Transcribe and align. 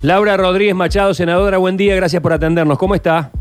Laura 0.00 0.36
Rodríguez 0.36 0.76
Machado, 0.76 1.12
senadora, 1.12 1.58
buen 1.58 1.76
día, 1.76 1.96
gracias 1.96 2.22
por 2.22 2.32
atendernos. 2.32 2.78
¿Cómo 2.78 2.94
está? 2.94 3.32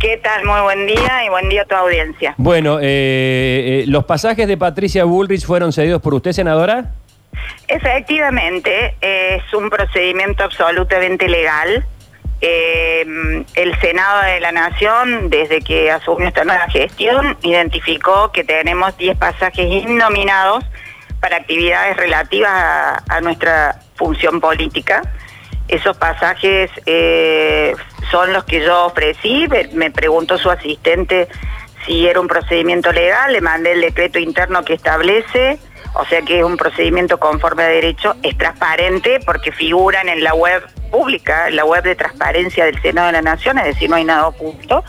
¿Qué 0.00 0.16
tal? 0.16 0.44
Muy 0.44 0.60
buen 0.62 0.84
día 0.84 1.24
y 1.24 1.28
buen 1.28 1.48
día 1.48 1.62
a 1.62 1.64
tu 1.66 1.76
audiencia. 1.76 2.34
Bueno, 2.36 2.80
eh, 2.80 2.82
eh, 2.82 3.84
¿los 3.86 4.06
pasajes 4.06 4.48
de 4.48 4.56
Patricia 4.56 5.04
Bullrich 5.04 5.46
fueron 5.46 5.72
cedidos 5.72 6.02
por 6.02 6.14
usted, 6.14 6.32
senadora? 6.32 6.90
Efectivamente, 7.68 8.96
es 9.00 9.54
un 9.54 9.70
procedimiento 9.70 10.42
absolutamente 10.42 11.28
legal. 11.28 11.86
Eh, 12.40 13.44
el 13.54 13.80
Senado 13.80 14.22
de 14.22 14.40
la 14.40 14.50
Nación, 14.50 15.30
desde 15.30 15.60
que 15.60 15.92
asumió 15.92 16.26
esta 16.26 16.42
nueva 16.42 16.68
gestión, 16.70 17.38
identificó 17.42 18.32
que 18.32 18.42
tenemos 18.42 18.96
10 18.96 19.16
pasajes 19.16 19.64
innominados 19.64 20.64
para 21.20 21.36
actividades 21.36 21.96
relativas 21.96 22.50
a, 22.50 23.04
a 23.08 23.20
nuestra 23.20 23.78
función 23.94 24.40
política 24.40 25.02
esos 25.70 25.96
pasajes 25.96 26.70
eh, 26.84 27.74
son 28.10 28.32
los 28.32 28.44
que 28.44 28.60
yo 28.60 28.86
ofrecí, 28.86 29.46
me, 29.72 29.90
preguntó 29.90 30.36
su 30.36 30.50
asistente 30.50 31.28
si 31.86 32.06
era 32.06 32.20
un 32.20 32.26
procedimiento 32.26 32.92
legal, 32.92 33.32
le 33.32 33.40
mandé 33.40 33.72
el 33.72 33.80
decreto 33.80 34.18
interno 34.18 34.64
que 34.64 34.74
establece, 34.74 35.58
o 35.94 36.04
sea 36.06 36.22
que 36.22 36.40
es 36.40 36.44
un 36.44 36.56
procedimiento 36.56 37.18
conforme 37.18 37.62
a 37.62 37.68
derecho, 37.68 38.16
es 38.22 38.36
transparente 38.36 39.20
porque 39.24 39.52
figuran 39.52 40.08
en 40.08 40.24
la 40.24 40.34
web 40.34 40.62
pública, 40.90 41.48
en 41.48 41.56
la 41.56 41.64
web 41.64 41.84
de 41.84 41.94
transparencia 41.94 42.64
del 42.64 42.82
Senado 42.82 43.06
de 43.06 43.12
la 43.12 43.22
Nación, 43.22 43.58
es 43.58 43.66
decir, 43.66 43.88
no 43.88 43.96
hay 43.96 44.04
nada 44.04 44.26
oculto. 44.26 44.84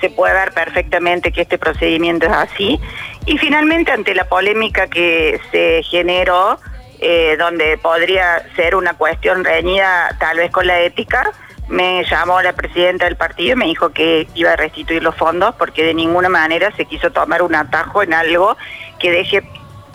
Se 0.00 0.10
puede 0.10 0.32
ver 0.32 0.52
perfectamente 0.52 1.32
que 1.32 1.40
este 1.40 1.58
procedimiento 1.58 2.26
es 2.26 2.32
así. 2.32 2.80
Y 3.26 3.36
finalmente, 3.36 3.90
ante 3.90 4.14
la 4.14 4.28
polémica 4.28 4.86
que 4.86 5.40
se 5.50 5.82
generó, 5.82 6.60
eh, 7.00 7.36
donde 7.38 7.78
podría 7.78 8.42
ser 8.56 8.74
una 8.74 8.94
cuestión 8.94 9.44
reñida 9.44 10.16
tal 10.18 10.38
vez 10.38 10.50
con 10.50 10.66
la 10.66 10.80
ética, 10.80 11.30
me 11.68 12.04
llamó 12.04 12.40
la 12.40 12.54
presidenta 12.54 13.04
del 13.04 13.16
partido 13.16 13.52
y 13.52 13.56
me 13.56 13.66
dijo 13.66 13.90
que 13.90 14.26
iba 14.34 14.52
a 14.52 14.56
restituir 14.56 15.02
los 15.02 15.14
fondos 15.14 15.54
porque 15.56 15.84
de 15.84 15.94
ninguna 15.94 16.28
manera 16.28 16.72
se 16.76 16.86
quiso 16.86 17.10
tomar 17.10 17.42
un 17.42 17.54
atajo 17.54 18.02
en 18.02 18.14
algo 18.14 18.56
que 18.98 19.10
deje 19.10 19.42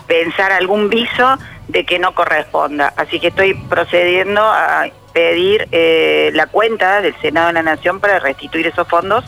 pensar 0.06 0.52
algún 0.52 0.88
viso 0.88 1.36
de 1.68 1.84
que 1.84 1.98
no 1.98 2.14
corresponda. 2.14 2.92
Así 2.96 3.18
que 3.18 3.28
estoy 3.28 3.54
procediendo 3.68 4.40
a 4.40 4.86
pedir 5.12 5.68
eh, 5.72 6.30
la 6.34 6.46
cuenta 6.46 7.00
del 7.00 7.14
Senado 7.20 7.48
de 7.48 7.54
la 7.54 7.62
Nación 7.62 8.00
para 8.00 8.18
restituir 8.18 8.66
esos 8.66 8.86
fondos 8.86 9.24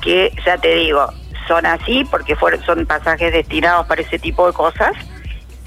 que, 0.00 0.32
ya 0.44 0.58
te 0.58 0.74
digo, 0.74 1.08
son 1.48 1.66
así 1.66 2.04
porque 2.10 2.36
fueron, 2.36 2.62
son 2.64 2.86
pasajes 2.86 3.32
destinados 3.32 3.86
para 3.86 4.02
ese 4.02 4.18
tipo 4.18 4.46
de 4.46 4.52
cosas 4.52 4.92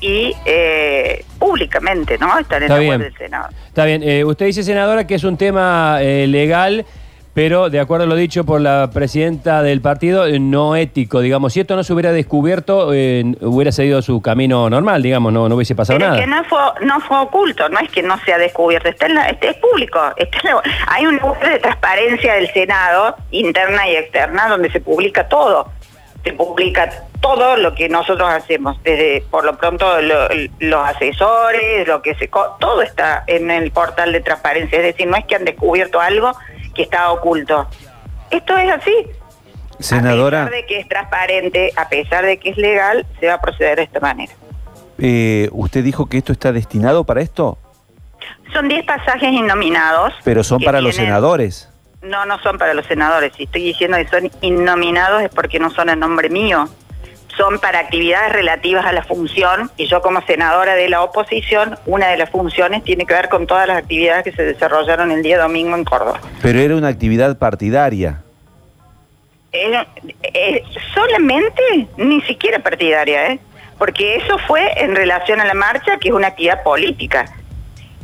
y 0.02 0.34
eh, 0.46 1.26
públicamente, 1.40 2.18
¿no? 2.18 2.38
Están 2.38 2.58
en 2.58 2.64
Está 2.64 2.74
la 2.76 2.80
bien. 2.80 2.92
web 2.92 3.02
del 3.02 3.18
Senado. 3.18 3.50
Está 3.68 3.86
bien, 3.86 4.04
eh, 4.04 4.24
usted 4.24 4.46
dice, 4.46 4.64
senadora, 4.64 5.08
que 5.08 5.16
es 5.16 5.24
un 5.24 5.38
tema 5.38 5.98
eh, 6.02 6.28
legal, 6.28 6.86
pero 7.34 7.70
de 7.70 7.80
acuerdo 7.80 8.06
a 8.06 8.08
lo 8.08 8.16
dicho 8.16 8.46
por 8.46 8.60
la 8.62 8.90
presidenta 8.92 9.62
del 9.62 9.80
partido, 9.82 10.26
eh, 10.26 10.40
no 10.40 10.76
ético, 10.76 11.20
digamos. 11.22 11.54
Si 11.54 11.60
esto 11.60 11.76
no 11.76 11.84
se 11.84 11.94
hubiera 11.94 12.12
descubierto, 12.12 12.92
eh, 12.96 13.24
hubiera 13.42 13.72
seguido 13.72 14.02
su 14.02 14.22
camino 14.24 14.68
normal, 14.72 15.04
digamos, 15.04 15.32
no, 15.32 15.48
no 15.48 15.56
hubiese 15.56 15.76
pasado 15.76 16.00
Pero 16.00 16.14
es 16.16 16.20
nada. 16.20 16.26
que 16.26 16.28
no 16.32 16.44
fue, 16.50 16.86
no 16.88 17.00
fue 17.02 17.20
oculto, 17.20 17.70
no 17.70 17.80
es 17.80 17.90
que 17.92 18.02
no 18.02 18.18
se 18.26 18.34
ha 18.34 18.40
descubierto, 18.40 18.90
está 18.90 19.06
en 19.06 19.14
la, 19.16 19.30
este 19.30 19.50
es 19.50 19.58
público. 19.58 20.00
está 20.18 20.38
en 20.44 20.50
la- 20.56 20.62
hay 20.88 21.06
una 21.06 21.24
web 21.26 21.52
de 21.52 21.60
transparencia 21.60 22.34
del 22.34 22.52
Senado, 22.54 23.16
interna 23.30 23.88
y 23.88 23.96
externa, 23.98 24.48
donde 24.48 24.72
se 24.72 24.80
publica 24.82 25.28
todo. 25.28 25.72
Se 26.28 26.34
publica 26.34 26.90
todo 27.22 27.56
lo 27.56 27.74
que 27.74 27.88
nosotros 27.88 28.30
hacemos, 28.30 28.78
desde 28.84 29.22
por 29.32 29.46
lo 29.46 29.58
pronto 29.58 30.02
lo- 30.02 30.28
los 30.60 30.86
asesores, 30.90 31.88
lo 31.88 32.02
que 32.02 32.16
se... 32.16 32.30
Todo 32.60 32.82
está 32.82 33.24
en 33.28 33.50
el 33.50 33.72
portal 33.72 34.12
de 34.12 34.20
transparencia, 34.20 34.78
es 34.80 34.84
decir, 34.84 35.08
no 35.08 35.16
es 35.16 35.24
que 35.26 35.36
han 35.36 35.46
descubierto 35.46 36.02
algo 36.02 36.34
que 36.76 36.82
estaba 36.82 37.12
oculto. 37.14 37.66
Esto 38.30 38.58
es 38.58 38.70
así. 38.70 38.94
A 39.80 39.84
Senadora, 39.84 40.46
pesar 40.48 40.62
de 40.62 40.66
que 40.66 40.80
es 40.82 40.90
transparente, 40.90 41.72
a 41.78 41.88
pesar 41.88 42.26
de 42.26 42.38
que 42.40 42.50
es 42.50 42.58
legal, 42.58 43.06
se 43.22 43.28
va 43.28 43.36
a 43.36 43.42
proceder 43.42 43.78
de 43.78 43.84
esta 43.84 44.00
manera. 44.02 44.34
eh, 45.00 45.48
usted 45.54 45.84
dijo 45.86 46.08
que 46.10 46.18
esto 46.18 46.34
está 46.34 46.52
destinado 46.52 47.06
para 47.06 47.22
esto, 47.22 47.58
Son 48.52 48.68
10 48.68 48.84
pasajes 48.86 49.32
innominados. 49.32 50.14
pero 50.26 50.44
son 50.44 50.62
para 50.62 50.82
los 50.82 50.96
senadores. 50.96 51.70
No, 52.08 52.26
no 52.26 52.40
son 52.40 52.58
para 52.58 52.74
los 52.74 52.86
senadores. 52.86 53.34
Si 53.36 53.44
estoy 53.44 53.64
diciendo 53.64 53.98
que 53.98 54.08
son 54.08 54.32
innominados 54.42 55.24
es 55.24 55.30
porque 55.30 55.60
no 55.60 55.70
son 55.72 55.90
a 55.90 55.96
nombre 55.96 56.30
mío. 56.30 56.70
Son 57.36 57.60
para 57.60 57.80
actividades 57.80 58.32
relativas 58.32 58.86
a 58.86 58.92
la 58.94 59.04
función 59.04 59.70
y 59.78 59.86
yo 59.86 60.02
como 60.02 60.22
senadora 60.22 60.74
de 60.74 60.90
la 60.90 61.04
oposición, 61.04 61.78
una 61.86 62.08
de 62.08 62.18
las 62.18 62.32
funciones 62.32 62.84
tiene 62.84 63.06
que 63.06 63.14
ver 63.14 63.30
con 63.30 63.46
todas 63.46 63.68
las 63.68 63.78
actividades 63.78 64.24
que 64.24 64.32
se 64.32 64.44
desarrollaron 64.44 65.12
el 65.12 65.22
día 65.22 65.38
domingo 65.38 65.76
en 65.76 65.84
Córdoba. 65.84 66.20
Pero 66.42 66.60
era 66.60 66.76
una 66.76 66.88
actividad 66.88 67.38
partidaria. 67.38 68.24
Eh, 69.52 69.86
eh, 70.24 70.64
solamente, 70.94 71.88
ni 71.98 72.22
siquiera 72.22 72.60
partidaria, 72.60 73.34
¿eh? 73.34 73.40
porque 73.78 74.16
eso 74.16 74.38
fue 74.48 74.62
en 74.78 74.96
relación 74.96 75.40
a 75.40 75.46
la 75.46 75.54
marcha, 75.54 75.98
que 76.00 76.10
es 76.10 76.14
una 76.14 76.28
actividad 76.28 76.64
política. 76.64 77.26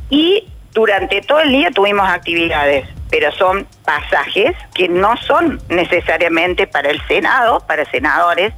Y 0.10 0.48
durante 0.74 1.22
todo 1.22 1.40
el 1.40 1.52
día 1.52 1.70
tuvimos 1.72 2.08
actividades, 2.10 2.88
pero 3.10 3.32
son 3.32 3.68
pasajes 3.86 4.56
que 4.74 4.88
no 4.90 5.16
son 5.18 5.62
necesariamente 5.70 6.68
para 6.68 6.90
el 6.90 7.02
Senado, 7.08 7.60
para 7.68 7.86
senadores, 7.86 8.54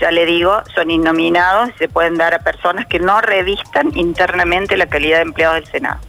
ya 0.00 0.10
le 0.10 0.26
digo, 0.26 0.62
son 0.74 0.90
innominados, 0.90 1.70
se 1.78 1.88
pueden 1.88 2.16
dar 2.18 2.34
a 2.34 2.38
personas 2.40 2.86
que 2.86 2.98
no 2.98 3.20
revistan 3.22 3.96
internamente 3.96 4.76
la 4.76 4.86
calidad 4.86 5.16
de 5.16 5.22
empleados 5.22 5.56
del 5.60 5.66
Senado. 5.72 6.00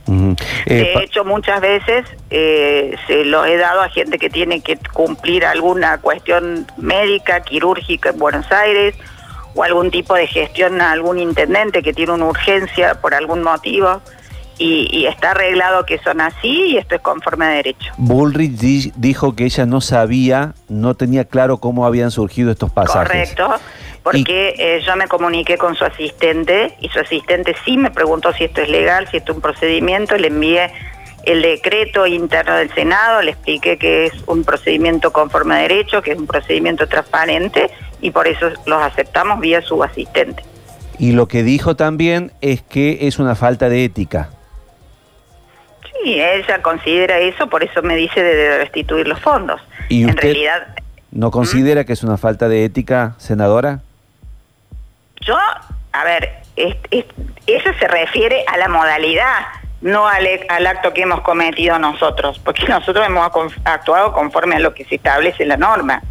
Eh, 0.65 0.73
De 0.73 0.91
pa- 0.93 1.03
hecho, 1.03 1.23
muchas 1.23 1.61
veces 1.61 2.05
eh, 2.29 2.95
se 3.07 3.23
los 3.23 3.47
he 3.47 3.55
dado 3.55 3.81
a 3.81 3.89
gente 3.89 4.19
que 4.19 4.29
tiene 4.29 4.61
que 4.61 4.77
cumplir 4.93 5.45
alguna 5.45 5.99
cuestión 5.99 6.67
médica, 6.77 7.39
quirúrgica 7.41 8.09
en 8.09 8.19
Buenos 8.19 8.51
Aires, 8.51 8.93
o 9.55 9.63
algún 9.63 9.89
tipo 9.89 10.13
de 10.15 10.27
gestión 10.27 10.81
a 10.81 10.91
algún 10.91 11.17
intendente 11.17 11.81
que 11.81 11.93
tiene 11.93 12.11
una 12.11 12.25
urgencia 12.25 12.95
por 13.01 13.13
algún 13.15 13.41
motivo, 13.41 14.01
y, 14.57 14.87
y 14.91 15.05
está 15.05 15.31
arreglado 15.31 15.85
que 15.85 15.99
son 15.99 16.21
así, 16.21 16.71
y 16.71 16.77
esto 16.77 16.95
es 16.95 17.01
conforme 17.01 17.45
a 17.45 17.49
derecho. 17.49 17.91
Bullrich 17.97 18.51
di- 18.53 18.93
dijo 18.95 19.35
que 19.35 19.45
ella 19.45 19.65
no 19.65 19.81
sabía, 19.81 20.53
no 20.67 20.95
tenía 20.95 21.25
claro 21.25 21.57
cómo 21.57 21.85
habían 21.85 22.11
surgido 22.11 22.51
estos 22.51 22.71
pasajes. 22.71 23.35
Correcto, 23.35 23.55
porque 24.03 24.55
eh, 24.57 24.81
yo 24.85 24.95
me 24.95 25.07
comuniqué 25.07 25.57
con 25.57 25.75
su 25.75 25.83
asistente 25.83 26.75
y 26.79 26.89
su 26.89 26.99
asistente 26.99 27.55
sí 27.65 27.77
me 27.77 27.91
preguntó 27.91 28.33
si 28.33 28.45
esto 28.45 28.61
es 28.61 28.69
legal, 28.69 29.07
si 29.11 29.17
esto 29.17 29.33
es 29.33 29.35
un 29.35 29.41
procedimiento, 29.41 30.17
le 30.17 30.27
envié 30.27 30.71
el 31.23 31.41
decreto 31.41 32.07
interno 32.07 32.55
del 32.55 32.73
Senado, 32.73 33.21
le 33.21 33.31
expliqué 33.31 33.77
que 33.77 34.05
es 34.05 34.13
un 34.27 34.45
procedimiento 34.45 35.11
conforme 35.11 35.55
a 35.55 35.57
derecho, 35.57 36.01
que 36.01 36.13
es 36.13 36.17
un 36.17 36.25
procedimiento 36.25 36.87
transparente 36.87 37.69
y 38.01 38.11
por 38.11 38.29
eso 38.29 38.49
los 38.65 38.81
aceptamos 38.81 39.41
vía 39.41 39.61
su 39.61 39.83
asistente. 39.83 40.41
Y 40.99 41.11
lo 41.11 41.27
que 41.27 41.43
dijo 41.43 41.75
también 41.75 42.31
es 42.39 42.61
que 42.61 42.99
es 43.01 43.19
una 43.19 43.35
falta 43.35 43.67
de 43.67 43.83
ética. 43.83 44.29
Sí, 46.07 46.21
ella 46.21 46.61
considera 46.61 47.17
eso, 47.19 47.47
por 47.47 47.65
eso 47.65 47.81
me 47.81 47.93
dice 47.97 48.23
de 48.23 48.59
restituir 48.59 49.09
los 49.09 49.19
fondos. 49.19 49.59
¿Y 49.89 50.03
en 50.03 50.11
usted 50.11 50.21
realidad, 50.21 50.67
¿No 51.11 51.31
considera 51.31 51.83
que 51.83 51.91
es 51.91 52.01
una 52.01 52.15
falta 52.15 52.47
de 52.47 52.63
ética, 52.63 53.15
senadora? 53.17 53.81
Yo, 55.19 55.35
a 55.91 56.03
ver, 56.05 56.31
es- 56.55 56.77
es- 56.91 57.03
eso 57.45 57.69
se 57.77 57.87
refiere 57.89 58.45
a 58.47 58.55
la 58.55 58.69
modalidad, 58.69 59.47
no 59.81 60.07
al, 60.07 60.25
al 60.47 60.65
acto 60.67 60.93
que 60.93 61.01
hemos 61.01 61.19
cometido 61.21 61.77
nosotros, 61.77 62.39
porque 62.39 62.65
nosotros 62.69 63.05
hemos 63.05 63.29
actuado 63.65 64.13
conforme 64.13 64.55
a 64.55 64.59
lo 64.59 64.73
que 64.73 64.85
se 64.85 64.95
establece 64.95 65.43
en 65.43 65.49
la 65.49 65.57
norma. 65.57 66.01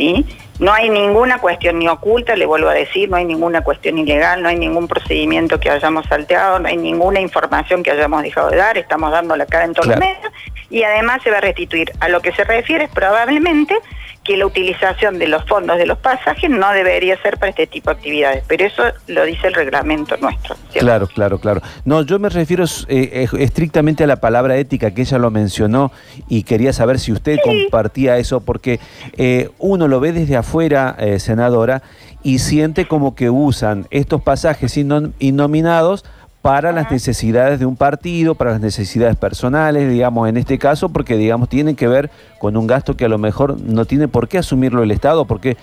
¿Sí? 0.00 0.26
No 0.58 0.72
hay 0.72 0.90
ninguna 0.90 1.38
cuestión 1.38 1.78
ni 1.78 1.88
oculta, 1.88 2.36
le 2.36 2.44
vuelvo 2.46 2.68
a 2.68 2.74
decir, 2.74 3.08
no 3.08 3.16
hay 3.16 3.24
ninguna 3.24 3.62
cuestión 3.62 3.96
ilegal, 3.98 4.42
no 4.42 4.48
hay 4.48 4.56
ningún 4.56 4.88
procedimiento 4.88 5.58
que 5.58 5.70
hayamos 5.70 6.06
salteado, 6.06 6.58
no 6.58 6.68
hay 6.68 6.76
ninguna 6.76 7.20
información 7.20 7.82
que 7.82 7.90
hayamos 7.90 8.22
dejado 8.22 8.50
de 8.50 8.56
dar, 8.58 8.76
estamos 8.76 9.10
dando 9.10 9.36
la 9.36 9.46
cara 9.46 9.64
en 9.64 9.72
todos 9.74 9.86
Claro. 9.86 10.00
los 10.00 10.08
medios 10.08 10.32
y 10.70 10.82
además 10.82 11.22
se 11.22 11.30
va 11.30 11.38
a 11.38 11.40
restituir. 11.40 11.92
A 12.00 12.08
lo 12.08 12.20
que 12.20 12.32
se 12.32 12.44
refiere 12.44 12.84
es 12.84 12.90
probablemente 12.90 13.74
que 14.22 14.36
la 14.36 14.44
utilización 14.46 15.18
de 15.18 15.26
los 15.28 15.44
fondos 15.46 15.78
de 15.78 15.86
los 15.86 15.96
pasajes 15.98 16.50
no 16.50 16.70
debería 16.72 17.20
ser 17.22 17.38
para 17.38 17.50
este 17.50 17.66
tipo 17.66 17.90
de 17.90 17.96
actividades, 17.96 18.44
pero 18.46 18.66
eso 18.66 18.82
lo 19.06 19.24
dice 19.24 19.46
el 19.48 19.54
reglamento 19.54 20.16
nuestro. 20.18 20.54
¿cierto? 20.70 20.80
Claro, 20.80 21.06
claro, 21.06 21.38
claro. 21.38 21.62
No, 21.86 22.02
yo 22.02 22.18
me 22.18 22.28
refiero 22.28 22.64
eh, 22.88 23.26
estrictamente 23.38 24.04
a 24.04 24.06
la 24.06 24.16
palabra 24.16 24.56
ética 24.58 24.90
que 24.92 25.02
ella 25.02 25.18
lo 25.18 25.30
mencionó 25.30 25.90
y 26.28 26.42
quería 26.42 26.72
saber 26.74 26.98
si 26.98 27.12
usted 27.12 27.38
compartía 27.42 28.18
eso, 28.18 28.40
porque 28.40 28.78
eh, 29.16 29.48
uno 29.58 29.88
lo 29.88 30.00
ve 30.00 30.12
desde 30.12 30.36
afuera, 30.36 30.94
eh, 30.98 31.18
senadora, 31.18 31.82
y 32.22 32.40
siente 32.40 32.86
como 32.86 33.14
que 33.14 33.30
usan 33.30 33.86
estos 33.90 34.20
pasajes 34.22 34.76
inno- 34.76 35.12
innominados 35.18 36.04
para 36.42 36.72
las 36.72 36.90
necesidades 36.90 37.58
de 37.58 37.66
un 37.66 37.76
partido, 37.76 38.34
para 38.34 38.52
las 38.52 38.60
necesidades 38.60 39.16
personales, 39.16 39.90
digamos, 39.90 40.28
en 40.28 40.36
este 40.36 40.58
caso, 40.58 40.88
porque, 40.88 41.16
digamos, 41.16 41.48
tienen 41.48 41.76
que 41.76 41.86
ver 41.86 42.10
con 42.38 42.56
un 42.56 42.66
gasto 42.66 42.96
que 42.96 43.04
a 43.04 43.08
lo 43.08 43.18
mejor 43.18 43.60
no 43.60 43.84
tiene 43.84 44.08
por 44.08 44.28
qué 44.28 44.38
asumirlo 44.38 44.82
el 44.82 44.90
Estado, 44.90 45.26
porque, 45.26 45.56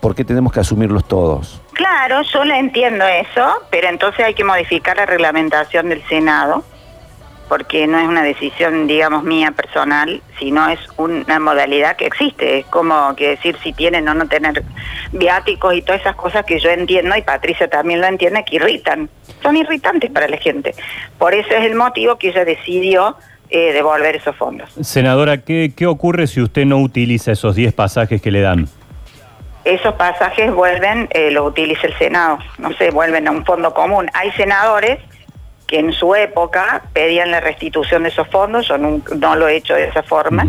porque 0.00 0.24
tenemos 0.24 0.52
que 0.52 0.60
asumirlos 0.60 1.06
todos. 1.06 1.62
Claro, 1.72 2.22
yo 2.22 2.44
le 2.44 2.58
entiendo 2.58 3.04
eso, 3.06 3.46
pero 3.70 3.88
entonces 3.88 4.24
hay 4.24 4.34
que 4.34 4.44
modificar 4.44 4.96
la 4.96 5.06
reglamentación 5.06 5.88
del 5.88 6.02
Senado 6.08 6.64
porque 7.48 7.86
no 7.86 7.98
es 7.98 8.06
una 8.06 8.22
decisión, 8.22 8.86
digamos, 8.86 9.24
mía 9.24 9.52
personal, 9.52 10.22
sino 10.38 10.68
es 10.68 10.78
una 10.96 11.38
modalidad 11.38 11.96
que 11.96 12.06
existe. 12.06 12.60
Es 12.60 12.66
como 12.66 13.14
que 13.16 13.30
decir 13.30 13.56
si 13.62 13.72
tienen 13.72 14.08
o 14.08 14.14
no 14.14 14.26
tener 14.26 14.62
viáticos 15.12 15.74
y 15.74 15.82
todas 15.82 16.00
esas 16.00 16.16
cosas 16.16 16.44
que 16.44 16.58
yo 16.58 16.70
entiendo 16.70 17.16
y 17.16 17.22
Patricia 17.22 17.68
también 17.68 18.00
lo 18.00 18.06
entiende, 18.06 18.44
que 18.44 18.56
irritan. 18.56 19.08
Son 19.42 19.56
irritantes 19.56 20.10
para 20.10 20.28
la 20.28 20.38
gente. 20.38 20.74
Por 21.18 21.34
eso 21.34 21.50
es 21.50 21.64
el 21.64 21.74
motivo 21.74 22.16
que 22.16 22.28
ella 22.28 22.44
decidió 22.44 23.16
eh, 23.50 23.72
devolver 23.72 24.16
esos 24.16 24.34
fondos. 24.36 24.70
Senadora, 24.80 25.38
¿qué, 25.38 25.72
¿qué 25.76 25.86
ocurre 25.86 26.26
si 26.26 26.40
usted 26.40 26.64
no 26.64 26.78
utiliza 26.78 27.32
esos 27.32 27.54
10 27.54 27.74
pasajes 27.74 28.20
que 28.20 28.30
le 28.30 28.40
dan? 28.40 28.68
Esos 29.64 29.94
pasajes 29.94 30.52
vuelven, 30.52 31.08
eh, 31.10 31.30
los 31.30 31.48
utiliza 31.48 31.86
el 31.86 31.96
Senado, 31.96 32.38
no 32.58 32.72
sé, 32.74 32.90
vuelven 32.90 33.28
a 33.28 33.30
un 33.30 33.44
fondo 33.44 33.72
común. 33.72 34.10
Hay 34.12 34.30
senadores 34.32 34.98
que 35.74 35.80
en 35.80 35.92
su 35.92 36.14
época 36.14 36.84
pedían 36.92 37.32
la 37.32 37.40
restitución 37.40 38.04
de 38.04 38.10
esos 38.10 38.28
fondos, 38.28 38.68
yo 38.68 38.78
no, 38.78 39.00
no 39.18 39.34
lo 39.34 39.48
he 39.48 39.56
hecho 39.56 39.74
de 39.74 39.88
esa 39.88 40.04
forma, 40.04 40.46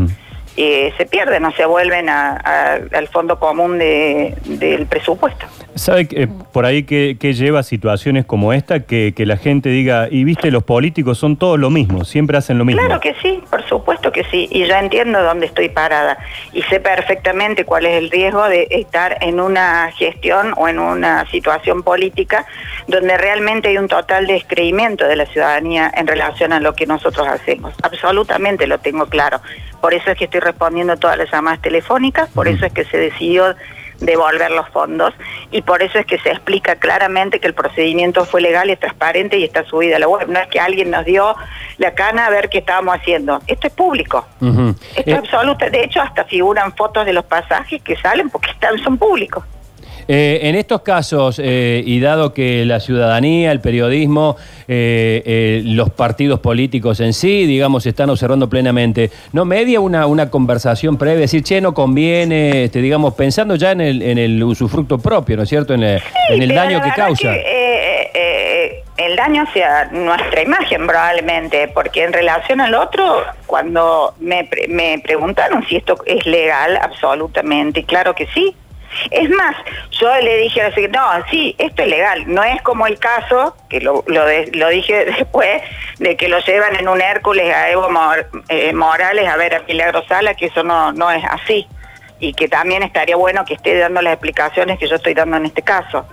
eh, 0.58 0.94
se 0.98 1.06
pierden 1.06 1.46
o 1.46 1.52
se 1.52 1.66
vuelven 1.66 2.10
al 2.10 3.08
fondo 3.12 3.38
común 3.40 3.78
del 3.78 4.86
presupuesto. 4.90 5.46
¿Sabe 5.76 6.08
que, 6.08 6.24
eh, 6.24 6.28
por 6.54 6.66
ahí 6.66 6.84
que, 6.84 7.16
lleva 7.34 7.62
situaciones 7.64 8.26
como 8.26 8.54
esta? 8.54 8.82
Que, 8.82 9.14
la 9.18 9.36
gente 9.36 9.70
diga, 9.70 10.08
y 10.10 10.24
viste, 10.24 10.52
los 10.52 10.64
políticos 10.64 11.18
son 11.18 11.36
todos 11.36 11.60
lo 11.60 11.70
mismo, 11.70 12.06
siempre 12.06 12.38
hacen 12.38 12.58
lo 12.58 12.64
mismo. 12.64 12.82
Claro 12.82 13.02
que 13.02 13.14
sí, 13.22 13.44
por 13.50 13.68
supuesto 13.68 14.12
que 14.12 14.24
sí, 14.26 14.48
y 14.52 14.66
ya 14.66 14.80
entiendo 14.80 15.22
dónde 15.22 15.48
estoy 15.48 15.70
parada 15.70 16.18
y 16.54 16.62
sé 16.64 16.80
perfectamente 16.80 17.66
cuál 17.66 17.86
es 17.86 17.98
el 17.98 18.10
riesgo 18.10 18.48
de 18.48 18.68
estar 18.70 19.18
en 19.22 19.40
una 19.42 19.92
gestión 19.92 20.54
o 20.56 20.70
en 20.70 20.80
una 20.80 21.30
situación 21.30 21.84
política 21.84 22.46
donde 22.88 23.18
realmente 23.18 23.70
hay 23.70 23.78
un 23.78 23.88
total 23.88 24.28
descreimiento 24.28 25.06
de 25.06 25.16
la 25.16 25.26
ciudadanía 25.26 25.92
en 25.96 26.08
relación 26.08 26.54
a 26.54 26.60
lo 26.60 26.74
que 26.74 26.86
nosotros 26.86 27.28
hacemos. 27.28 27.74
Absolutamente 27.82 28.68
lo 28.68 28.78
tengo 28.78 29.08
claro. 29.08 29.42
Por 29.82 29.94
eso 29.94 30.12
es 30.12 30.18
que 30.18 30.26
estoy 30.26 30.40
respondiendo 30.46 30.96
todas 30.98 31.18
las 31.18 31.30
llamadas 31.32 31.62
telefónicas, 31.62 32.30
por 32.30 32.48
eso 32.48 32.66
es 32.66 32.74
que 32.74 32.86
se 32.86 32.98
decidió 32.98 33.56
devolver 34.00 34.52
los 34.52 34.68
fondos 34.70 35.14
y 35.52 35.62
por 35.62 35.82
eso 35.82 36.00
es 36.00 36.06
que 36.06 36.18
se 36.20 36.30
explica 36.30 36.76
claramente 36.76 37.40
que 37.40 37.48
el 37.48 37.54
procedimiento 37.54 38.26
fue 38.26 38.42
legal 38.42 38.70
y 38.70 38.76
transparente 38.76 39.38
y 39.38 39.44
está 39.44 39.64
subido 39.64 39.96
a 39.96 40.00
la 40.00 40.08
web. 40.08 40.28
No 40.28 40.40
es 40.40 40.48
que 40.48 40.60
alguien 40.60 40.92
nos 40.92 41.06
dio 41.06 41.36
la 41.78 41.94
cana 41.94 42.26
a 42.26 42.30
ver 42.30 42.50
qué 42.50 42.60
estábamos 42.60 42.96
haciendo. 42.96 43.42
Esto 43.48 43.68
es 43.68 43.74
público. 43.74 44.28
Esto 44.42 44.76
es 44.96 45.08
eh, 45.08 45.16
absoluto. 45.16 45.70
De 45.70 45.84
hecho, 45.84 46.02
hasta 46.02 46.26
figuran 46.26 46.76
fotos 46.76 47.06
de 47.06 47.14
los 47.14 47.26
pasajes 47.26 47.82
que 47.82 47.96
salen 47.98 48.30
porque 48.30 48.52
están, 48.52 48.78
son 48.80 48.98
públicos. 48.98 49.44
Eh, 50.08 50.42
en 50.44 50.56
estos 50.56 50.82
casos, 50.82 51.42
eh, 51.44 51.82
y 51.84 52.00
dado 52.00 52.34
que 52.34 52.64
la 52.66 52.80
ciudadanía, 52.80 53.52
el 53.52 53.60
periodismo, 53.60 54.38
eh, 54.68 55.62
los 55.66 55.90
partidos 55.90 56.40
políticos 56.40 57.00
en 57.00 57.14
sí, 57.14 57.46
digamos, 57.48 57.86
están 57.88 58.12
observando 58.12 58.48
plenamente, 58.48 59.10
¿no 59.34 59.46
media 59.46 59.80
una, 59.80 60.06
una 60.06 60.30
conversación 60.30 60.98
previa? 60.98 61.22
Decir, 61.22 61.44
che, 61.44 61.60
no 61.60 61.74
conviene, 61.74 62.66
este, 62.66 62.82
digamos, 62.82 63.16
pensando 63.16 63.56
ya 63.56 63.72
en 63.72 63.82
el, 63.82 64.02
en 64.04 64.18
el 64.20 64.44
usufructo 64.44 65.00
propio, 65.00 65.38
¿no 65.38 65.44
es 65.44 65.50
cierto? 65.50 65.74
En 65.74 65.82
el, 65.84 66.02
daño 66.54 66.82
que 66.82 66.92
causa. 66.92 67.34
el 68.98 69.16
daño 69.16 69.44
hacia 69.44 69.86
nuestra 69.86 70.44
imagen 70.44 70.86
probablemente, 70.86 71.68
porque 71.70 72.04
en 72.04 72.14
relación 72.14 72.62
al 72.62 72.76
otro, 72.76 73.24
cuando 73.48 74.14
me, 74.20 74.48
me 74.70 75.00
preguntaron 75.00 75.66
si 75.68 75.78
esto 75.78 75.98
es 76.06 76.26
legal, 76.28 76.78
absolutamente, 76.80 77.84
claro 77.84 78.14
que 78.14 78.28
sí, 78.28 78.56
es 79.12 79.30
más, 79.30 79.56
yo 79.92 80.14
le 80.22 80.38
dije 80.38 80.62
a 80.62 80.70
la 80.70 80.88
no, 80.88 81.26
sí, 81.30 81.56
esto 81.58 81.84
es 81.84 81.88
legal, 81.88 82.24
no 82.28 82.44
es 82.44 82.62
como 82.62 82.88
el 82.88 83.00
caso, 83.00 83.56
que 83.70 83.80
lo, 83.82 84.04
dije 84.70 85.06
después, 85.18 85.62
de 86.00 86.18
que 86.18 86.28
lo 86.28 86.40
llevan 86.40 86.76
en 86.76 86.88
un 86.88 87.02
Hércules 87.02 87.54
a 87.54 87.70
Evo 87.70 87.90
eh, 88.50 88.74
Morales 88.74 89.28
a 89.28 89.38
ver 89.38 89.56
a 89.56 89.60
Milagro 89.62 90.06
Sala, 90.08 90.34
que 90.34 90.48
eso 90.48 90.64
no, 90.64 90.92
no 90.92 91.12
es 91.12 91.24
así, 91.26 91.68
y 92.20 92.34
que 92.34 92.48
también 92.48 92.84
estaría 92.84 93.16
bueno 93.16 93.46
que 93.46 93.56
esté 93.56 93.78
dando 93.78 94.02
las 94.02 94.14
explicaciones 94.14 94.80
que 94.80 94.88
yo 94.88 94.96
estoy 94.96 95.14
dando 95.14 95.38
en 95.38 95.46
este 95.46 95.62
caso. 95.62 96.06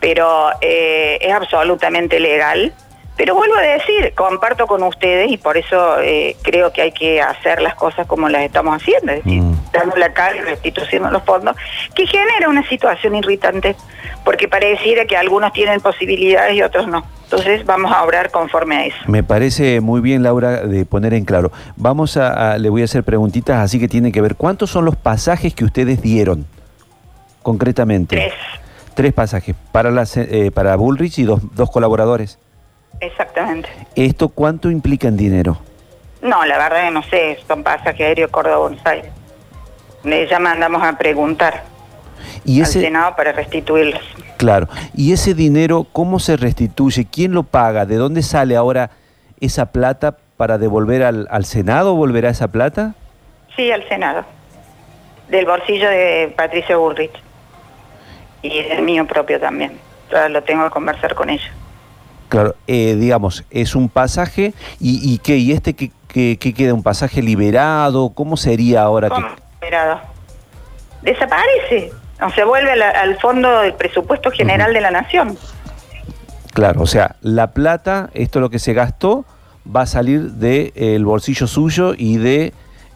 Pero 0.00 0.50
eh, 0.60 1.18
es 1.20 1.32
absolutamente 1.32 2.20
legal 2.20 2.72
pero 3.18 3.34
vuelvo 3.34 3.56
a 3.56 3.62
decir, 3.62 4.14
comparto 4.14 4.68
con 4.68 4.80
ustedes 4.84 5.28
y 5.32 5.38
por 5.38 5.56
eso 5.56 6.00
eh, 6.00 6.36
creo 6.40 6.72
que 6.72 6.82
hay 6.82 6.92
que 6.92 7.20
hacer 7.20 7.60
las 7.60 7.74
cosas 7.74 8.06
como 8.06 8.28
las 8.28 8.42
estamos 8.42 8.80
haciendo, 8.80 9.10
es 9.10 9.24
decir, 9.24 9.42
mm. 9.42 9.56
dando 9.72 9.96
la 9.96 10.12
cara 10.12 10.36
y 10.36 10.40
restituyendo 10.40 11.10
los 11.10 11.24
fondos, 11.24 11.56
que 11.96 12.06
genera 12.06 12.48
una 12.48 12.66
situación 12.68 13.16
irritante, 13.16 13.74
porque 14.24 14.46
pareciera 14.46 15.04
que 15.04 15.16
algunos 15.16 15.52
tienen 15.52 15.80
posibilidades 15.80 16.54
y 16.54 16.62
otros 16.62 16.86
no. 16.86 17.04
Entonces 17.24 17.66
vamos 17.66 17.90
a 17.90 18.04
obrar 18.04 18.30
conforme 18.30 18.76
a 18.76 18.86
eso. 18.86 18.96
Me 19.08 19.24
parece 19.24 19.80
muy 19.80 20.00
bien, 20.00 20.22
Laura, 20.22 20.60
de 20.60 20.86
poner 20.86 21.12
en 21.12 21.24
claro. 21.24 21.50
Vamos 21.74 22.16
a, 22.16 22.56
le 22.56 22.70
voy 22.70 22.82
a 22.82 22.84
hacer 22.84 23.02
preguntitas, 23.02 23.58
así 23.58 23.80
que 23.80 23.88
tiene 23.88 24.12
que 24.12 24.20
ver, 24.20 24.36
¿cuántos 24.36 24.70
son 24.70 24.84
los 24.84 24.94
pasajes 24.94 25.54
que 25.54 25.64
ustedes 25.64 26.00
dieron 26.00 26.46
concretamente? 27.42 28.14
Tres. 28.14 28.32
Tres 28.94 29.12
pasajes 29.12 29.56
para, 29.72 29.90
las, 29.90 30.16
eh, 30.16 30.52
para 30.54 30.76
Bullrich 30.76 31.18
y 31.18 31.24
dos, 31.24 31.40
dos 31.56 31.68
colaboradores. 31.70 32.38
Exactamente. 33.00 33.68
¿Esto 33.94 34.28
cuánto 34.28 34.70
implica 34.70 35.08
en 35.08 35.16
dinero? 35.16 35.58
No, 36.22 36.44
la 36.44 36.58
verdad 36.58 36.86
que 36.86 36.90
no 36.90 37.02
sé, 37.04 37.38
son 37.46 37.62
pasajes 37.62 38.00
aéreos 38.00 38.30
Córdoba-Buenos 38.30 38.84
Aires. 38.84 39.12
Ya 40.30 40.38
mandamos 40.38 40.82
a 40.82 40.96
preguntar 40.96 41.64
¿Y 42.44 42.60
ese... 42.60 42.78
al 42.78 42.84
Senado 42.84 43.16
para 43.16 43.32
restituirlos. 43.32 44.02
Claro. 44.36 44.68
¿Y 44.94 45.12
ese 45.12 45.34
dinero 45.34 45.86
cómo 45.92 46.18
se 46.18 46.36
restituye? 46.36 47.06
¿Quién 47.10 47.32
lo 47.32 47.42
paga? 47.42 47.86
¿De 47.86 47.96
dónde 47.96 48.22
sale 48.22 48.56
ahora 48.56 48.90
esa 49.40 49.66
plata 49.66 50.16
para 50.36 50.58
devolver 50.58 51.02
al, 51.02 51.28
al 51.30 51.44
Senado? 51.44 51.94
¿Volverá 51.94 52.30
esa 52.30 52.48
plata? 52.48 52.94
Sí, 53.56 53.70
al 53.70 53.86
Senado. 53.88 54.24
Del 55.28 55.44
bolsillo 55.44 55.88
de 55.88 56.32
Patricia 56.36 56.76
Bullrich. 56.76 57.12
Y 58.42 58.62
del 58.62 58.82
mío 58.82 59.06
propio 59.06 59.40
también. 59.40 59.78
Ahora 60.10 60.28
lo 60.28 60.42
tengo 60.42 60.64
que 60.64 60.70
conversar 60.70 61.14
con 61.14 61.28
ella. 61.28 61.52
Claro, 62.28 62.54
eh, 62.66 62.94
digamos, 62.98 63.44
es 63.50 63.74
un 63.74 63.88
pasaje 63.88 64.52
y, 64.80 65.00
y 65.12 65.18
qué, 65.18 65.38
y 65.38 65.52
este 65.52 65.74
que, 65.74 65.90
queda 66.38 66.74
un 66.74 66.82
pasaje 66.82 67.22
liberado, 67.22 68.10
¿cómo 68.10 68.36
sería 68.36 68.82
ahora? 68.82 69.08
¿Cómo 69.08 69.28
liberado? 69.62 70.00
Desaparece, 71.02 71.92
o 72.20 72.30
se 72.30 72.44
vuelve 72.44 72.72
al, 72.72 73.18
fondo 73.18 73.60
del 73.60 73.74
presupuesto 73.74 74.30
general 74.30 74.74
de 74.74 74.80
la 74.80 74.90
nación. 74.90 75.38
Claro, 76.52 76.82
o 76.82 76.86
sea, 76.86 77.16
la 77.22 77.52
plata, 77.52 78.10
esto 78.14 78.40
es 78.40 78.42
lo 78.42 78.50
que 78.50 78.58
se 78.58 78.72
gastó, 78.72 79.24
va 79.64 79.82
a 79.82 79.86
salir 79.86 80.32
del 80.32 80.72
de, 80.74 81.00
bolsillo 81.02 81.46
suyo 81.46 81.94
y 81.96 82.16
de 82.16 82.52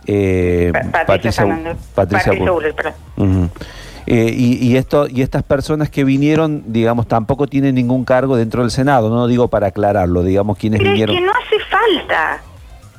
eh, 0.07 0.73
Patricia, 1.07 1.47
Patricia, 1.47 1.77
Patricia, 1.95 2.33
eh, 4.07 4.33
y, 4.35 4.77
esto, 4.77 5.07
y 5.09 5.23
estas 5.23 5.43
personas 5.43 5.91
que 5.91 6.05
vinieron, 6.05 6.65
digamos, 6.67 7.07
tampoco 7.07 7.47
tienen 7.47 7.75
ningún 7.75 8.05
cargo 8.05 8.37
dentro 8.37 8.63
del 8.63 8.71
Senado, 8.71 9.11
no 9.11 9.27
digo 9.27 9.49
para 9.49 9.69
aclararlo, 9.69 10.23
digamos, 10.23 10.59
quienes 10.59 10.81
vinieron. 10.81 11.15
Es 11.15 11.21
que 11.21 11.27
no 11.27 11.33
hace 11.33 11.59
falta 11.67 12.43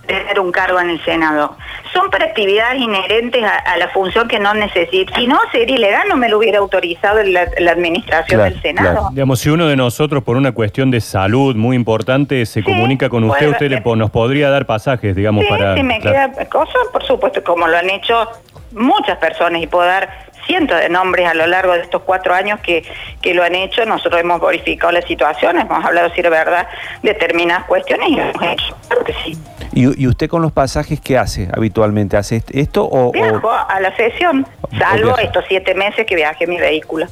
tener 0.06 0.40
un 0.40 0.52
cargo 0.52 0.80
en 0.80 0.90
el 0.90 1.04
Senado. 1.04 1.56
Son 1.94 2.10
para 2.10 2.26
actividades 2.26 2.82
inherentes 2.82 3.44
a, 3.44 3.78
la 3.78 3.88
función 3.90 4.28
que 4.28 4.40
no 4.40 4.54
necesita. 4.54 5.16
Si 5.16 5.28
no, 5.28 5.40
sería 5.52 5.76
ilegal, 5.76 6.08
no 6.10 6.18
me 6.18 6.28
lo 6.28 6.40
hubiera 6.40 6.60
autorizado 6.60 7.22
la, 7.24 7.42
administración 7.72 8.42
del 8.42 8.62
Senado. 8.62 9.10
Digamos, 9.12 9.40
si 9.40 9.50
uno 9.50 9.68
de 9.68 9.76
nosotros, 9.76 10.24
por 10.24 10.36
una 10.36 10.52
cuestión 10.52 10.92
de 10.92 11.02
salud 11.02 11.56
muy 11.56 11.76
importante, 11.76 12.46
se 12.46 12.64
comunica 12.64 13.10
con 13.10 13.24
usted, 13.26 13.50
usted 13.50 13.70
le, 13.70 13.82
nos 13.96 14.10
podría 14.10 14.50
dar 14.50 14.66
pasajes, 14.66 15.16
digamos, 15.16 15.46
para... 15.46 15.76
Si 15.76 15.84
me 15.84 16.00
queda 16.00 16.32
cosa, 16.50 16.74
por 16.92 17.04
supuesto, 17.04 17.44
como 17.44 17.68
lo 17.68 17.78
han 17.78 17.90
hecho 17.90 18.28
muchas 18.72 19.18
personas 19.18 19.62
y 19.62 19.68
puedo 19.68 19.86
dar 19.86 20.10
cientos 20.46 20.80
de 20.80 20.90
nombres 20.90 21.28
a 21.28 21.34
lo 21.34 21.48
largo 21.48 21.74
de 21.74 21.82
estos 21.82 22.02
cuatro 22.04 22.34
años 22.34 22.60
que, 22.62 22.84
que 23.22 23.34
lo 23.34 23.44
han 23.44 23.56
hecho. 23.56 23.86
Nosotros 23.86 24.22
hemos 24.22 24.42
verificado 24.42 24.92
las 24.92 25.06
situaciones, 25.06 25.66
hemos 25.66 25.84
hablado, 25.84 26.10
si 26.14 26.22
es 26.22 26.30
verdad, 26.30 26.68
determinadas 27.02 27.66
cuestiones 27.66 28.10
y 28.10 28.16
lo 28.16 28.24
hemos 28.24 28.44
hecho. 28.44 28.78
Claro 28.88 29.04
que 29.04 29.14
sí. 29.24 29.38
¿Y, 29.76 30.08
usted 30.08 30.30
con 30.30 30.42
los 30.42 30.52
pasajes 30.52 31.00
qué 31.02 31.18
hace 31.18 31.50
habitualmente? 31.52 32.16
¿Hace 32.16 32.44
esto 32.54 32.86
o...? 32.86 33.12
Viajo 33.12 33.52
a 33.52 33.80
la 33.80 33.96
sesión, 33.96 34.46
salvo 34.78 35.18
estos 35.18 35.46
siete 35.48 35.74
meses 35.74 36.06
que 36.06 36.16
viaje 36.16 36.46
mi 36.46 36.60
vehículo. 36.60 37.08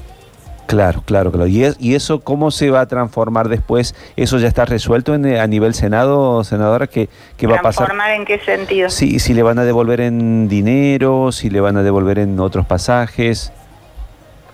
Claro, 0.71 1.03
claro, 1.05 1.33
claro. 1.33 1.47
¿Y, 1.47 1.65
¿Y 1.79 1.95
eso 1.95 2.21
cómo 2.21 2.49
se 2.49 2.69
va 2.69 2.79
a 2.79 2.85
transformar 2.85 3.49
después? 3.49 3.93
¿Eso 4.15 4.37
ya 4.37 4.47
está 4.47 4.63
resuelto 4.63 5.13
en, 5.13 5.25
a 5.35 5.45
nivel 5.45 5.73
Senado, 5.73 6.45
senadora? 6.45 6.87
¿Qué, 6.87 7.09
qué 7.35 7.45
va 7.45 7.57
a 7.57 7.61
pasar? 7.61 7.87
¿Transformar 7.87 8.11
en 8.11 8.23
qué 8.23 8.39
sentido? 8.39 8.89
Sí, 8.89 9.19
si 9.19 9.33
le 9.33 9.43
van 9.43 9.59
a 9.59 9.65
devolver 9.65 9.99
en 9.99 10.47
dinero, 10.47 11.33
si 11.33 11.49
le 11.49 11.59
van 11.59 11.75
a 11.75 11.83
devolver 11.83 12.19
en 12.19 12.39
otros 12.39 12.65
pasajes. 12.65 13.51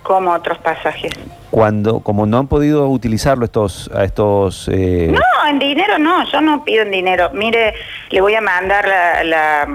¿Cómo 0.02 0.32
otros 0.32 0.58
pasajes? 0.58 1.12
Cuando, 1.52 2.00
como 2.00 2.26
no 2.26 2.38
han 2.38 2.48
podido 2.48 2.88
utilizarlo 2.88 3.44
estos... 3.44 3.88
A 3.94 4.02
estos 4.02 4.68
eh... 4.72 5.12
No, 5.12 5.48
en 5.48 5.60
dinero 5.60 6.00
no, 6.00 6.28
yo 6.32 6.40
no 6.40 6.64
pido 6.64 6.82
en 6.82 6.90
dinero. 6.90 7.30
Mire, 7.32 7.74
le 8.10 8.20
voy 8.20 8.34
a 8.34 8.40
mandar 8.40 8.88
la 9.24 9.68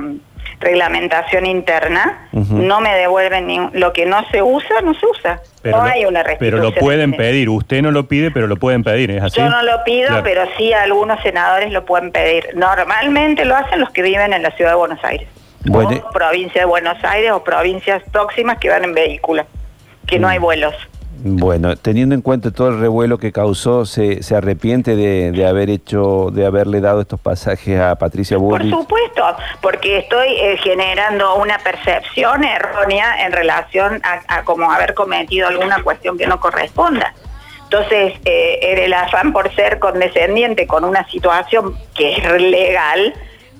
reglamentación 0.64 1.46
interna, 1.46 2.28
no 2.32 2.80
me 2.82 2.94
devuelven 2.96 3.48
ni 3.48 3.60
lo 3.74 3.94
que 3.94 4.06
no 4.06 4.26
se 4.32 4.42
usa, 4.42 4.82
no 4.84 4.94
se 4.94 5.06
usa. 5.06 5.40
Pero, 5.62 5.78
no 5.78 5.84
lo, 5.86 5.90
hay 5.92 6.06
una 6.06 6.24
pero 6.24 6.58
restitución. 6.58 6.62
lo 6.62 6.74
pueden 6.76 7.12
de- 7.12 7.18
pedir. 7.18 7.50
Usted 7.50 7.82
no 7.82 7.92
lo 7.92 8.08
pide, 8.08 8.32
pero 8.32 8.48
lo 8.48 8.56
pueden 8.58 8.84
pedir. 8.84 9.12
¿Es 9.12 9.24
así? 9.24 9.40
Yo 9.40 9.50
no 9.50 9.62
lo 9.64 9.84
pido, 9.84 10.08
Claro. 10.08 10.24
pero 10.24 10.44
sí 10.58 10.74
algunos 10.74 11.22
senadores 11.22 11.72
lo 11.72 11.86
pueden 11.86 12.12
pedir. 12.12 12.50
Normalmente 12.56 13.46
lo 13.46 13.56
hacen 13.56 13.80
los 13.80 13.90
que 13.92 14.02
viven 14.02 14.34
en 14.34 14.44
la 14.44 14.52
ciudad 14.52 14.72
de 14.72 14.76
Buenos 14.78 15.04
Aires. 15.04 15.28
Bueno. 15.66 15.90
O 15.92 16.12
provincia 16.12 16.62
de 16.62 16.66
Buenos 16.66 16.98
Aires 17.04 17.32
o 17.32 17.44
provincias 17.44 18.02
próximas 18.12 18.58
que 18.58 18.70
van 18.70 18.84
en 18.84 18.94
vehículo, 18.94 19.46
que 20.06 20.20
no 20.20 20.28
hay 20.28 20.40
Mm. 20.40 20.42
vuelos. 20.42 20.76
Bueno, 21.26 21.78
teniendo 21.78 22.16
en 22.16 22.22
cuenta 22.22 22.52
todo 22.52 22.68
el 22.68 22.82
revuelo 22.82 23.18
que 23.18 23.32
causó, 23.32 23.86
¿se, 23.86 24.22
se 24.24 24.36
arrepiente 24.36 24.98
de, 24.98 25.32
de 25.32 25.48
haber 25.48 25.70
hecho, 25.70 26.32
de 26.34 26.46
haberle 26.46 26.82
dado 26.82 27.00
estos 27.00 27.18
pasajes 27.18 27.80
a 27.80 27.96
Patricia 27.96 28.38
Por 28.38 28.60
Bullrich? 28.60 28.72
supuesto, 28.76 29.24
porque 29.62 30.00
estoy 30.00 30.28
eh, 30.38 30.58
generando 30.62 31.36
una 31.36 31.60
percepción 31.60 32.44
errónea 32.44 33.26
en 33.26 33.32
relación 33.32 34.02
a, 34.04 34.20
a 34.28 34.44
como 34.44 34.70
haber 34.70 34.94
cometido 34.94 35.48
alguna 35.48 35.82
cuestión 35.82 36.18
que 36.18 36.28
no 36.28 36.42
corresponda. 36.42 37.14
Entonces, 37.64 38.16
eh, 38.26 38.60
en 38.62 38.80
el 38.80 38.94
afán 38.94 39.32
por 39.32 39.50
ser 39.56 39.80
condescendiente 39.80 40.68
con 40.68 40.84
una 40.84 41.08
situación 41.10 41.74
que 41.96 42.16
es 42.18 42.42
legal, 42.42 43.14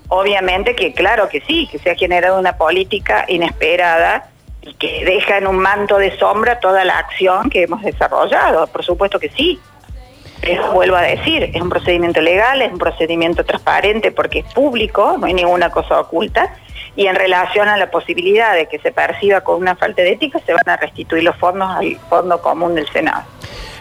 obviamente 0.08 0.76
que 0.76 0.92
claro 0.92 1.30
que 1.30 1.40
sí, 1.40 1.66
que 1.72 1.78
se 1.78 1.90
ha 1.90 1.94
generado 1.94 2.38
una 2.38 2.58
política 2.58 3.24
inesperada 3.26 4.28
y 4.66 4.74
que 4.74 5.04
deja 5.04 5.38
en 5.38 5.46
un 5.46 5.58
manto 5.58 5.98
de 5.98 6.16
sombra 6.18 6.58
toda 6.60 6.84
la 6.84 6.98
acción 6.98 7.50
que 7.50 7.62
hemos 7.62 7.82
desarrollado. 7.82 8.66
Por 8.68 8.84
supuesto 8.84 9.18
que 9.18 9.30
sí. 9.30 9.60
Pero 10.40 10.72
vuelvo 10.72 10.96
a 10.96 11.02
decir, 11.02 11.42
es 11.42 11.60
un 11.60 11.70
procedimiento 11.70 12.20
legal, 12.20 12.60
es 12.60 12.72
un 12.72 12.78
procedimiento 12.78 13.44
transparente 13.44 14.12
porque 14.12 14.40
es 14.40 14.52
público, 14.52 15.16
no 15.18 15.26
hay 15.26 15.34
ninguna 15.34 15.70
cosa 15.70 16.00
oculta. 16.00 16.54
Y 16.96 17.06
en 17.06 17.16
relación 17.16 17.68
a 17.68 17.76
la 17.76 17.90
posibilidad 17.90 18.54
de 18.54 18.66
que 18.66 18.78
se 18.78 18.92
perciba 18.92 19.40
con 19.40 19.56
una 19.56 19.74
falta 19.74 20.02
de 20.02 20.12
ética, 20.12 20.38
se 20.44 20.52
van 20.52 20.68
a 20.68 20.76
restituir 20.76 21.24
los 21.24 21.36
fondos 21.36 21.68
al 21.70 21.96
Fondo 22.08 22.40
Común 22.40 22.74
del 22.74 22.88
Senado. 22.90 23.24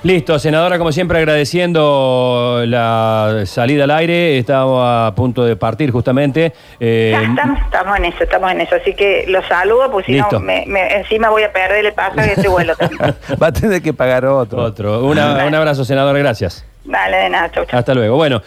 Listo, 0.03 0.37
senadora, 0.37 0.77
como 0.77 0.91
siempre 0.91 1.17
agradeciendo 1.19 2.61
la 2.65 3.43
salida 3.45 3.85
al 3.85 3.91
aire, 3.91 4.37
estamos 4.37 4.83
a 4.85 5.13
punto 5.15 5.45
de 5.45 5.55
partir 5.55 5.91
justamente. 5.91 6.51
Eh, 6.77 7.11
Ya 7.13 7.21
estamos, 7.29 7.59
estamos 7.61 7.97
en 7.99 8.05
eso, 8.05 8.23
estamos 8.25 8.51
en 8.51 8.61
eso. 8.61 8.75
Así 8.75 8.93
que 8.95 9.23
los 9.29 9.45
saludo, 9.45 9.89
pues 9.89 10.05
si 10.05 10.11
Listo. 10.11 10.39
no, 10.39 10.45
me- 10.45 10.65
me- 10.67 10.93
encima 10.97 11.29
voy 11.29 11.43
a 11.43 11.53
perder 11.53 11.85
el 11.85 11.93
pasaje 11.93 12.27
de 12.27 12.33
este 12.33 12.49
vuelo 12.49 12.75
también. 12.75 12.99
Va 13.41 13.47
a 13.47 13.53
tener 13.53 13.81
que 13.81 13.93
pagar 13.93 14.25
otro. 14.25 14.61
otro. 14.61 15.05
Una- 15.05 15.45
un 15.45 15.55
abrazo, 15.55 15.85
senadora, 15.85 16.19
gracias. 16.19 16.65
Dale, 16.83 17.15
de 17.15 17.29
nada, 17.29 17.49
chau, 17.49 17.63
chau. 17.65 17.79
Hasta 17.79 17.93
luego. 17.93 18.17
Bueno. 18.17 18.41